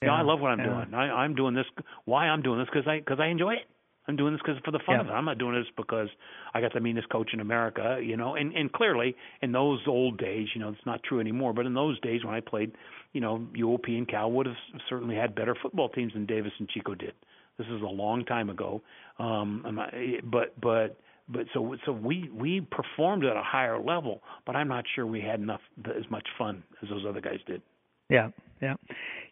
[0.00, 0.84] Yeah, you know, I love what I'm yeah.
[0.84, 0.94] doing.
[0.94, 1.66] I, I'm doing this.
[2.06, 2.68] Why I'm doing this?
[2.72, 3.68] Because I because I enjoy it.
[4.08, 5.00] I'm doing this because for the fun yeah.
[5.02, 5.10] of it.
[5.10, 6.08] I'm not doing this because
[6.54, 8.00] I got the meanest coach in America.
[8.02, 11.52] You know, and and clearly in those old days, you know, it's not true anymore.
[11.52, 12.72] But in those days when I played,
[13.12, 14.56] you know, UOP and Cal would have
[14.88, 17.12] certainly had better football teams than Davis and Chico did.
[17.58, 18.82] This is a long time ago.
[19.18, 19.78] Um,
[20.24, 20.96] but but
[21.32, 25.20] but so so we we performed at a higher level, but I'm not sure we
[25.20, 27.62] had enough as much fun as those other guys did.
[28.10, 28.28] Yeah,
[28.60, 28.74] Yeah.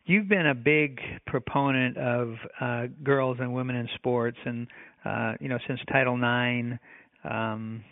[0.07, 4.67] You've been a big proponent of uh, girls and women in sports, and
[5.05, 6.79] uh, you know since Title IX,
[7.25, 7.85] um,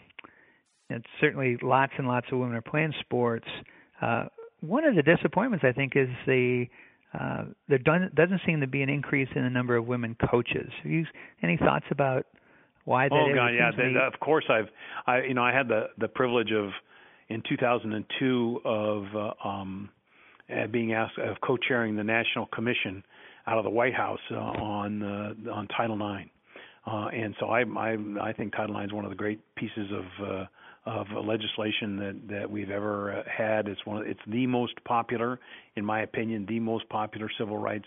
[0.91, 3.47] and certainly lots and lots of women are playing sports.
[4.01, 4.25] Uh,
[4.61, 6.67] one of the disappointments, I think, is the
[7.19, 10.71] uh, there doesn't seem to be an increase in the number of women coaches.
[10.83, 11.07] Have you
[11.43, 12.27] any thoughts about
[12.89, 13.35] why that oh?
[13.35, 13.71] God, yeah.
[13.77, 14.69] They, of course, I've,
[15.07, 16.71] I, you know, I had the the privilege of
[17.29, 19.91] in 2002 of uh, um,
[20.51, 23.05] uh, being asked of co-chairing the national commission
[23.47, 26.31] out of the White House uh, on uh, on Title IX.
[26.87, 29.91] Uh, and so I, I I think Title IX is one of the great pieces
[29.93, 30.45] of uh,
[30.87, 33.69] of legislation that that we've ever uh, had.
[33.69, 35.39] It's one of, it's the most popular,
[35.77, 37.85] in my opinion, the most popular civil rights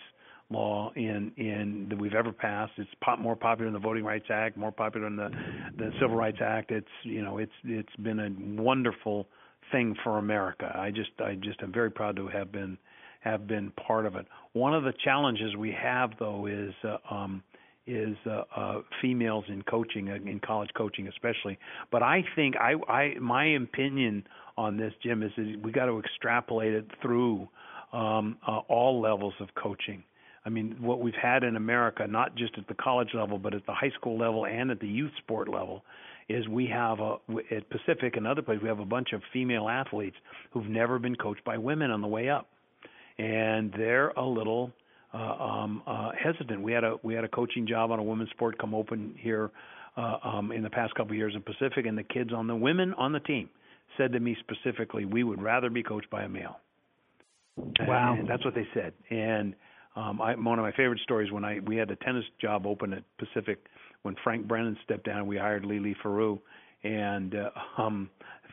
[0.52, 2.74] law in in that we've ever passed.
[2.78, 5.30] It's more popular than the Voting Rights Act, more popular than the
[5.78, 6.72] the Civil Rights Act.
[6.72, 9.28] It's you know it's it's been a wonderful
[9.72, 10.72] thing for America.
[10.78, 12.78] I just I just am very proud to have been
[13.22, 14.26] have been part of it.
[14.54, 17.44] One of the challenges we have though is uh, um,
[17.88, 21.58] is uh, uh, females in coaching, uh, in college coaching especially.
[21.92, 24.24] But I think I, I my opinion
[24.58, 27.48] on this, Jim, is that we got to extrapolate it through
[27.94, 30.04] um, uh, all levels of coaching.
[30.46, 33.66] I mean, what we've had in America, not just at the college level, but at
[33.66, 35.84] the high school level and at the youth sport level,
[36.30, 37.18] is we have a
[37.52, 40.16] at Pacific and other places we have a bunch of female athletes
[40.52, 42.48] who've never been coached by women on the way up,
[43.18, 44.72] and they're a little
[45.14, 46.62] uh, um, uh, hesitant.
[46.62, 49.52] We had a we had a coaching job on a women's sport come open here
[49.98, 52.56] uh, um, in the past couple of years in Pacific, and the kids on the
[52.56, 53.50] women on the team
[53.98, 56.60] said to me specifically, "We would rather be coached by a male."
[57.82, 58.94] Wow, and that's what they said.
[59.10, 59.54] And
[59.96, 62.94] um, I, one of my favorite stories when I we had a tennis job open
[62.94, 63.60] at Pacific
[64.04, 66.40] when Frank Brennan stepped down, we hired Lele Forood,
[66.84, 67.50] and uh,
[67.82, 68.10] um,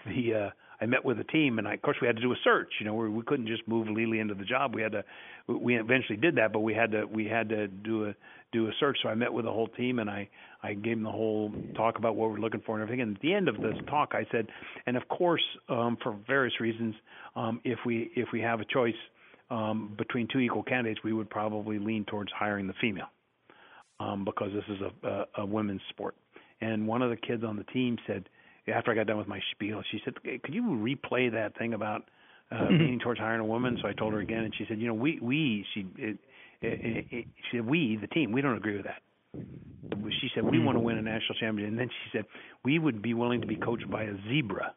[0.07, 2.33] the uh, I met with the team, and I, of course we had to do
[2.33, 2.71] a search.
[2.79, 4.75] You know, we, we couldn't just move Lele into the job.
[4.75, 5.05] We had to.
[5.49, 7.07] We eventually did that, but we had to.
[7.07, 8.15] We had to do a
[8.53, 8.99] do a search.
[9.03, 10.29] So I met with the whole team, and I
[10.63, 13.01] I gave them the whole talk about what we're looking for and everything.
[13.01, 14.47] And at the end of this talk, I said,
[14.87, 16.95] and of course, um, for various reasons,
[17.35, 18.95] um, if we if we have a choice
[19.51, 23.09] um, between two equal candidates, we would probably lean towards hiring the female
[24.01, 26.15] um, because this is a, a, a women's sport.
[26.61, 28.29] And one of the kids on the team said,
[28.75, 32.03] after I got done with my spiel, she said, "Could you replay that thing about
[32.51, 32.73] uh, mm-hmm.
[32.79, 34.95] leaning towards hiring a woman?" So I told her again, and she said, "You know,
[34.95, 36.19] we we she it,
[36.61, 39.03] it, it, she said we the team we don't agree with that."
[40.21, 42.25] She said we want to win a national championship, and then she said
[42.65, 44.75] we would be willing to be coached by a zebra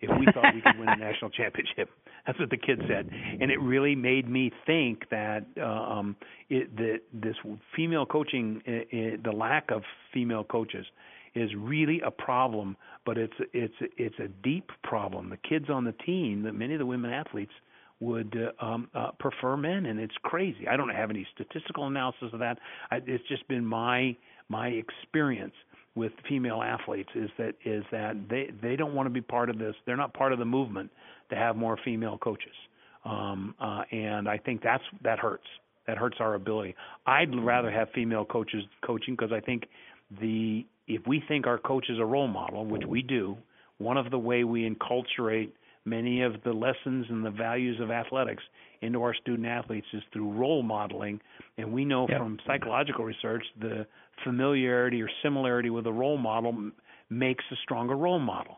[0.00, 1.90] if we thought we could win a national championship.
[2.26, 3.10] That's what the kid said,
[3.40, 6.16] and it really made me think that uh, um,
[6.48, 7.36] it, that this
[7.76, 9.82] female coaching, it, it, the lack of
[10.12, 10.86] female coaches,
[11.34, 12.76] is really a problem.
[13.04, 15.28] But it's it's it's a deep problem.
[15.28, 17.52] The kids on the team, that many of the women athletes
[18.00, 20.66] would uh, um, uh, prefer men, and it's crazy.
[20.66, 22.58] I don't have any statistical analysis of that.
[22.90, 24.16] I, it's just been my
[24.48, 25.54] my experience
[25.94, 29.58] with female athletes is that is that they they don't want to be part of
[29.58, 29.74] this.
[29.86, 30.90] They're not part of the movement
[31.30, 32.54] to have more female coaches,
[33.04, 35.46] um, uh, and I think that's that hurts.
[35.86, 36.74] That hurts our ability.
[37.06, 39.64] I'd rather have female coaches coaching because I think
[40.20, 43.36] the if we think our coach is a role model, which we do,
[43.78, 45.50] one of the way we enculturate
[45.84, 48.42] many of the lessons and the values of athletics
[48.80, 51.20] into our student athletes is through role modeling.
[51.58, 52.18] And we know yep.
[52.18, 53.86] from psychological research the
[54.22, 56.70] familiarity or similarity with a role model
[57.10, 58.56] makes a stronger role model.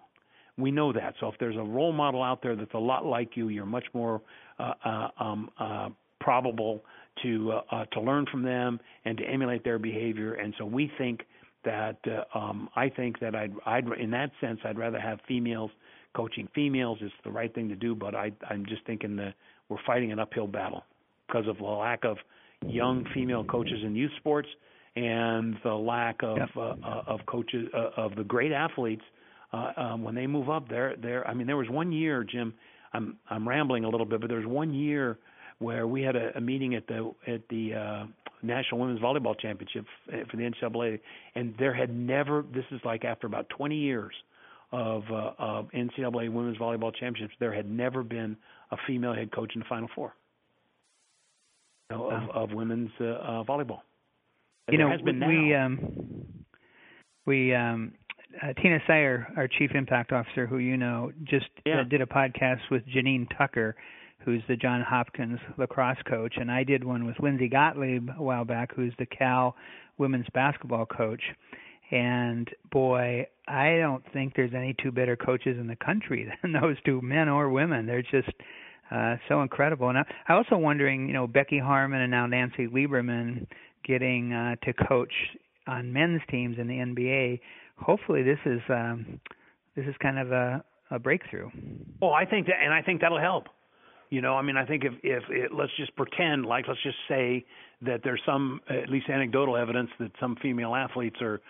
[0.58, 1.14] We know that.
[1.20, 3.86] So if there's a role model out there that's a lot like you, you're much
[3.92, 4.22] more
[4.58, 6.82] uh, uh, um, uh, probable
[7.22, 10.34] to uh, uh, to learn from them and to emulate their behavior.
[10.34, 11.22] And so we think
[11.64, 15.70] that uh, um, I think that I'd, I'd in that sense I'd rather have females
[16.16, 16.98] coaching females.
[17.02, 19.34] It's the right thing to do, but I, I'm just thinking that
[19.68, 20.84] we're fighting an uphill battle
[21.26, 22.16] because of the lack of
[22.66, 24.48] young female coaches in youth sports
[24.96, 26.48] and the lack of yep.
[26.56, 29.02] uh, uh, of coaches uh, of the great athletes
[29.52, 30.68] uh, um, when they move up.
[30.68, 31.26] There, there.
[31.28, 32.54] I mean, there was one year, Jim.
[32.94, 35.18] I'm I'm rambling a little bit, but there was one year
[35.58, 38.06] where we had a, a meeting at the at the uh,
[38.42, 39.84] National Women's Volleyball Championship
[40.30, 40.98] for the NCAA,
[41.34, 42.44] and there had never.
[42.54, 44.14] This is like after about 20 years
[44.76, 48.36] of, uh, NCAA Women's Volleyball Championships, there had never been
[48.70, 50.12] a female head coach in the Final Four
[51.90, 52.28] you know, wow.
[52.34, 53.80] of, of women's uh, uh, volleyball.
[54.70, 56.24] you know, we um,
[57.26, 57.92] we um,
[58.42, 61.80] uh, Tina Syer, our chief impact officer, who you know, just uh, yeah.
[61.80, 63.76] uh, did a podcast with Janine Tucker,
[64.24, 68.44] who's the John Hopkins lacrosse coach, and I did one with Lindsay Gottlieb a while
[68.44, 69.54] back, who's the Cal
[69.98, 71.22] women's basketball coach.
[71.90, 76.76] And boy, I don't think there's any two better coaches in the country than those
[76.84, 77.86] two men or women.
[77.86, 78.30] They're just
[78.90, 79.88] uh, so incredible.
[79.88, 83.46] And I, I also wondering, you know, Becky Hammon and now Nancy Lieberman
[83.84, 85.12] getting uh, to coach
[85.66, 87.40] on men's teams in the NBA.
[87.78, 89.20] Hopefully, this is um,
[89.74, 91.50] this is kind of a, a breakthrough.
[92.00, 93.44] Oh, I think that, and I think that'll help.
[94.10, 96.96] You know, I mean, I think if if it, let's just pretend, like let's just
[97.08, 97.44] say
[97.82, 101.40] that there's some at least anecdotal evidence that some female athletes are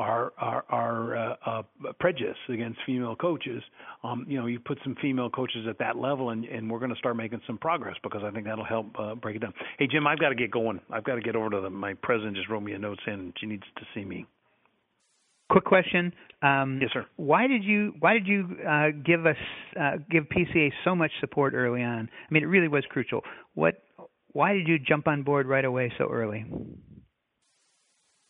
[0.00, 1.62] are are, are uh, uh,
[1.98, 3.62] prejudiced against female coaches.
[4.02, 6.92] Um, you know, you put some female coaches at that level, and, and we're going
[6.92, 9.52] to start making some progress because I think that'll help uh, break it down.
[9.78, 10.80] Hey, Jim, I've got to get going.
[10.90, 12.36] I've got to get over to the, my president.
[12.36, 14.26] Just wrote me a note saying she needs to see me.
[15.50, 16.12] Quick question.
[16.42, 17.04] Um, yes, sir.
[17.16, 19.36] Why did you Why did you uh, give us
[19.78, 22.08] uh, give PCA so much support early on?
[22.08, 23.22] I mean, it really was crucial.
[23.54, 23.82] What
[24.32, 26.44] Why did you jump on board right away so early?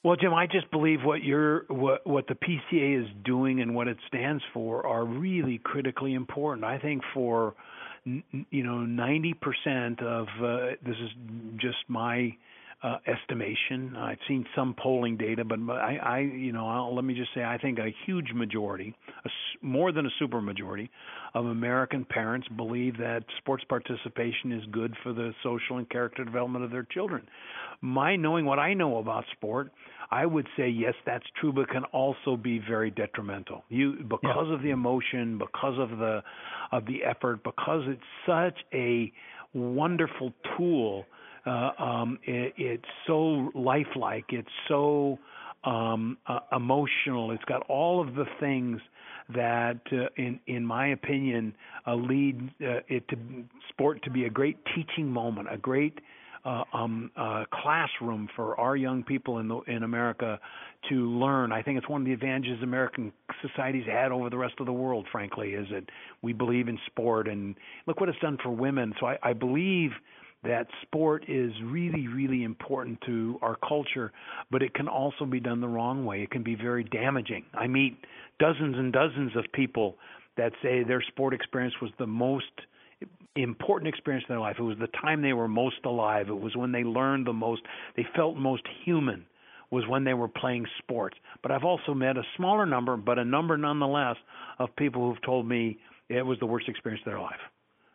[0.03, 3.87] Well, Jim, I just believe what you're what what the PCA is doing and what
[3.87, 6.65] it stands for are really critically important.
[6.65, 7.55] I think for
[8.07, 11.11] you know 90% of uh, this is
[11.59, 12.35] just my
[12.83, 13.95] uh, estimation.
[13.97, 17.45] I've seen some polling data, but I, I you know, I'll, let me just say,
[17.45, 18.95] I think a huge majority,
[19.25, 19.29] a,
[19.63, 20.91] more than a super majority,
[21.35, 26.65] of American parents believe that sports participation is good for the social and character development
[26.65, 27.27] of their children.
[27.81, 29.71] My knowing what I know about sport,
[30.11, 33.65] I would say yes, that's true, but can also be very detrimental.
[33.69, 34.55] You because yeah.
[34.55, 36.23] of the emotion, because of the
[36.73, 39.13] of the effort, because it's such a
[39.55, 41.05] wonderful tool
[41.47, 44.27] uh, um, it, it's so lifelike.
[44.31, 45.19] It's so
[45.65, 47.31] um, uh, emotional.
[47.33, 48.81] It's got all of the things
[49.35, 51.55] that, uh, in in my opinion,
[51.87, 53.17] uh, lead uh, it to
[53.69, 55.99] sport to be a great teaching moment, a great
[56.45, 60.39] uh, um, uh, classroom for our young people in the, in America
[60.89, 61.53] to learn.
[61.53, 63.13] I think it's one of the advantages American
[63.43, 65.07] society's had over the rest of the world.
[65.13, 65.85] Frankly, is that
[66.23, 67.55] we believe in sport and
[67.87, 68.95] look what it's done for women.
[69.01, 69.91] So I, I believe
[70.43, 74.11] that sport is really, really important to our culture,
[74.51, 76.23] but it can also be done the wrong way.
[76.23, 77.45] It can be very damaging.
[77.53, 77.97] I meet
[78.39, 79.97] dozens and dozens of people
[80.37, 82.47] that say their sport experience was the most
[83.37, 84.57] important experience in their life.
[84.59, 86.29] It was the time they were most alive.
[86.29, 87.63] It was when they learned the most,
[87.97, 89.27] they felt most human
[89.71, 91.17] was when they were playing sports.
[91.43, 94.17] But I've also met a smaller number, but a number nonetheless,
[94.59, 95.79] of people who've told me
[96.09, 97.39] it was the worst experience of their life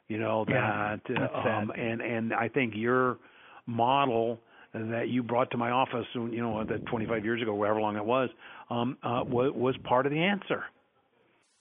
[0.08, 3.18] you know that yeah, um and and I think your
[3.66, 4.40] model
[4.74, 8.06] that you brought to my office you know that 25 years ago whatever long it
[8.06, 8.30] was
[8.70, 10.64] um uh was, was part of the answer.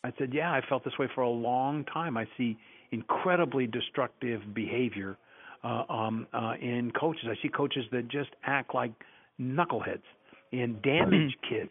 [0.02, 2.16] I said yeah I felt this way for a long time.
[2.16, 2.58] I see
[2.90, 5.16] incredibly destructive behavior
[5.62, 7.24] uh um uh in coaches.
[7.26, 8.92] I see coaches that just act like
[9.40, 10.02] knuckleheads
[10.52, 11.70] and damage kids.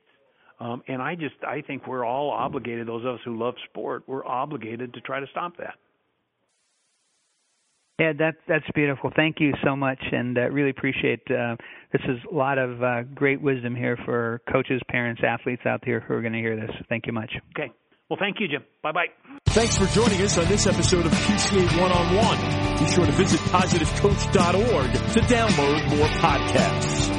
[0.59, 4.03] Um and I just I think we're all obligated those of us who love sport
[4.07, 5.76] we're obligated to try to stop that
[8.00, 9.12] yeah, that's that's beautiful.
[9.16, 11.22] Thank you so much, and uh, really appreciate.
[11.30, 11.56] Uh,
[11.91, 16.00] this is a lot of uh, great wisdom here for coaches, parents, athletes out there
[16.00, 16.72] who are going to hear this.
[16.89, 17.32] Thank you much.
[17.58, 17.72] Okay.
[18.10, 18.64] Well, thank you, Jim.
[18.82, 19.06] Bye bye.
[19.48, 22.84] Thanks for joining us on this episode of PCA One on One.
[22.84, 27.12] Be sure to visit positivecoach.org to download more podcasts.